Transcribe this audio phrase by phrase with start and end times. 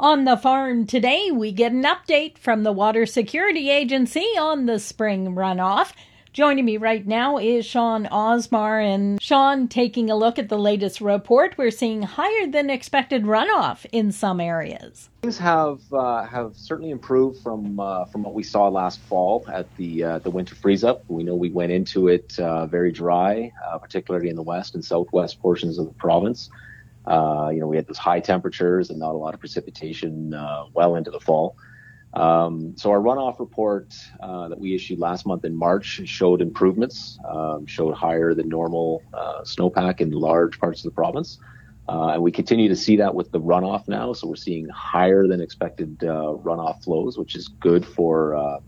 [0.00, 4.78] On the farm today, we get an update from the Water Security Agency on the
[4.78, 5.92] spring runoff.
[6.32, 8.80] Joining me right now is Sean Osmar.
[8.80, 13.86] And Sean, taking a look at the latest report, we're seeing higher than expected runoff
[13.90, 15.08] in some areas.
[15.22, 19.66] Things have uh, have certainly improved from uh, from what we saw last fall at
[19.78, 21.02] the uh, the winter freeze up.
[21.08, 24.84] We know we went into it uh, very dry, uh, particularly in the west and
[24.84, 26.50] southwest portions of the province.
[27.08, 30.64] Uh, you know, we had those high temperatures and not a lot of precipitation uh,
[30.74, 31.56] well into the fall.
[32.14, 37.18] Um, so our runoff report uh, that we issued last month in March showed improvements,
[37.28, 41.38] um, showed higher than normal uh, snowpack in large parts of the province.
[41.88, 44.12] Uh, and we continue to see that with the runoff now.
[44.12, 48.60] So we're seeing higher than expected uh, runoff flows, which is good for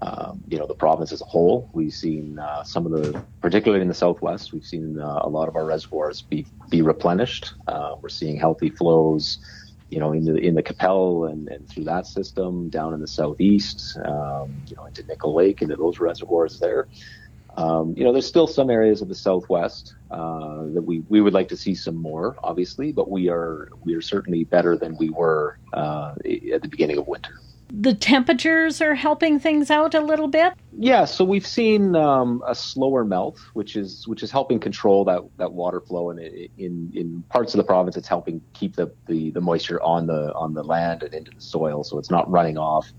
[0.00, 1.68] um, you know, the province as a whole.
[1.72, 5.48] We've seen uh, some of the, particularly in the southwest, we've seen uh, a lot
[5.48, 7.54] of our reservoirs be be replenished.
[7.66, 9.38] Uh, we're seeing healthy flows,
[9.90, 13.08] you know, in the in the Qu'Appelle and, and through that system down in the
[13.08, 16.86] southeast, um, you know, into Nickle Lake, into those reservoirs there.
[17.56, 21.32] Um, you know, there's still some areas of the southwest uh, that we, we would
[21.32, 25.10] like to see some more, obviously, but we are we are certainly better than we
[25.10, 26.14] were uh,
[26.52, 30.54] at the beginning of winter the temperatures are helping things out a little bit.
[30.78, 35.22] Yeah, so we've seen um, a slower melt, which is which is helping control that,
[35.36, 39.30] that water flow, and in in parts of the province, it's helping keep the, the,
[39.32, 42.58] the moisture on the on the land and into the soil, so it's not running
[42.58, 42.90] off.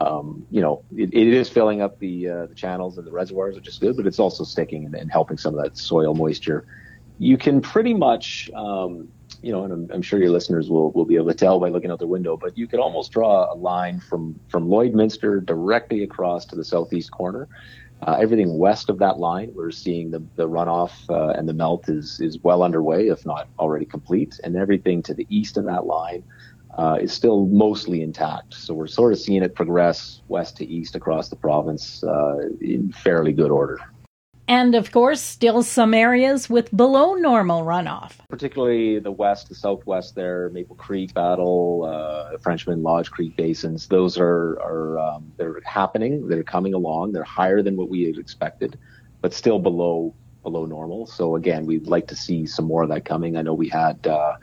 [0.00, 3.56] Um, you know, it, it is filling up the uh, the channels and the reservoirs,
[3.56, 6.66] which is good, but it's also sticking and, and helping some of that soil moisture.
[7.18, 9.08] You can pretty much um,
[9.42, 11.68] you know, and I'm, I'm, sure your listeners will, will be able to tell by
[11.68, 16.02] looking out the window, but you could almost draw a line from, from Lloydminster directly
[16.02, 17.48] across to the southeast corner.
[18.02, 21.88] Uh, everything west of that line, we're seeing the, the runoff uh, and the melt
[21.88, 24.38] is, is well underway, if not already complete.
[24.44, 26.22] And everything to the east of that line
[26.76, 28.54] uh, is still mostly intact.
[28.54, 32.92] So we're sort of seeing it progress west to east across the province uh, in
[32.92, 33.80] fairly good order.
[34.48, 38.12] And of course, still some areas with below normal runoff.
[38.30, 43.88] Particularly the west, the southwest there, Maple Creek, Battle, uh, Frenchman, Lodge Creek basins.
[43.88, 46.28] Those are, are um, they're happening.
[46.28, 47.12] They're coming along.
[47.12, 48.78] They're higher than what we had expected,
[49.20, 51.06] but still below below normal.
[51.06, 53.36] So again, we'd like to see some more of that coming.
[53.36, 54.36] I know we had, uh,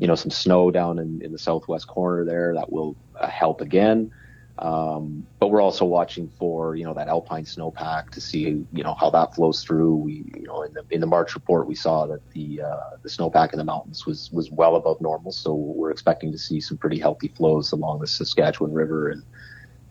[0.00, 3.60] you know, some snow down in, in the southwest corner there that will uh, help
[3.60, 4.10] again.
[4.58, 8.94] Um, but we're also watching for you know that alpine snowpack to see you know
[8.94, 9.96] how that flows through.
[9.96, 13.08] We you know in the in the March report we saw that the uh, the
[13.08, 16.78] snowpack in the mountains was was well above normal, so we're expecting to see some
[16.78, 19.24] pretty healthy flows along the Saskatchewan River and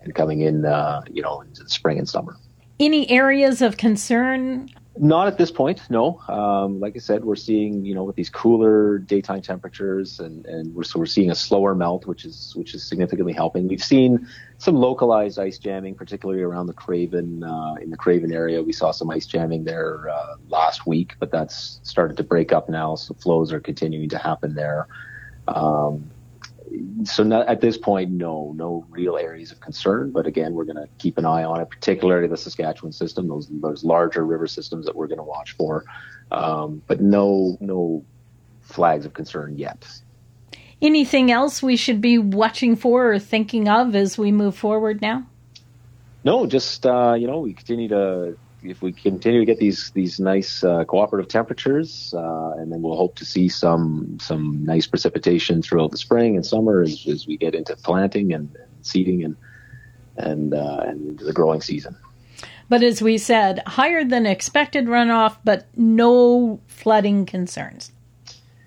[0.01, 2.38] and coming in uh, you know into the spring and summer.
[2.80, 6.20] Any areas of concern not at this point, no.
[6.28, 10.74] Um, like I said, we're seeing, you know, with these cooler daytime temperatures, and, and
[10.76, 13.68] we're so we're seeing a slower melt, which is which is significantly helping.
[13.68, 14.28] We've seen
[14.59, 18.62] some localized ice jamming, particularly around the Craven uh, in the Craven area.
[18.62, 22.70] We saw some ice jamming there uh, last week, but that's started to break up
[22.70, 24.88] now, so flows are continuing to happen there.
[25.48, 26.12] Um,
[27.04, 30.12] so not, at this point, no, no real areas of concern.
[30.12, 33.48] But again, we're going to keep an eye on it, particularly the Saskatchewan system, those
[33.50, 35.86] those larger river systems that we're going to watch for.
[36.32, 38.04] Um, but no, no
[38.62, 39.88] flags of concern yet.
[40.82, 45.26] Anything else we should be watching for or thinking of as we move forward now?
[46.24, 50.19] No, just uh, you know, we continue to if we continue to get these these
[50.19, 55.62] nice uh, cooperative temperatures, uh, and then we'll hope to see some some nice precipitation
[55.62, 59.35] throughout the spring and summer as, as we get into planting and, and seeding and
[60.18, 61.96] and uh, and into the growing season.
[62.69, 67.91] But as we said, higher than expected runoff, but no flooding concerns.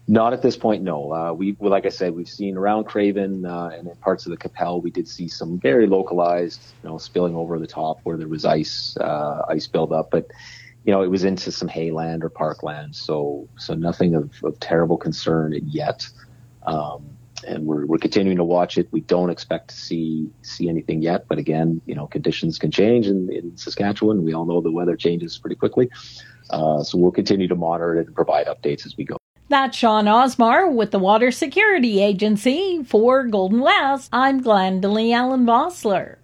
[0.09, 1.12] Not at this point, no.
[1.12, 4.31] Uh, we, well, like I said, we've seen around Craven uh, and in parts of
[4.31, 8.17] the Qu'Appelle, we did see some very localized, you know, spilling over the top where
[8.17, 10.27] there was ice, uh, ice buildup, but
[10.87, 14.97] you know, it was into some hayland or parkland, so so nothing of, of terrible
[14.97, 16.09] concern yet.
[16.62, 17.05] Um,
[17.44, 18.87] and we're we're continuing to watch it.
[18.93, 23.09] We don't expect to see see anything yet, but again, you know, conditions can change
[23.09, 24.23] in, in Saskatchewan.
[24.23, 25.91] We all know the weather changes pretty quickly,
[26.50, 29.15] uh, so we'll continue to monitor it and provide updates as we go.
[29.48, 34.08] That's Sean Osmar with the Water Security Agency for Golden West.
[34.12, 36.16] I'm Glendalee Allen Vossler.